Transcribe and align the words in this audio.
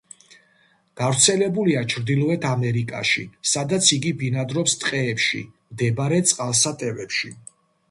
გავრცელებულია 1.01 1.83
ჩრდილოეთ 1.93 2.47
ამერიკაში, 2.53 3.27
სადაც 3.51 3.91
იგი 3.99 4.15
ბინადრობს 4.23 4.77
ტყეებში 4.87 5.45
მდებარე 5.53 6.21
წყალსატევებში. 6.33 7.35